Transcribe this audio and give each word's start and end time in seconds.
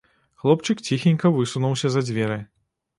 Хлопчык 0.43 0.81
ціхенька 0.89 1.33
высунуўся 1.37 1.87
за 1.97 2.07
дзверы. 2.11 2.45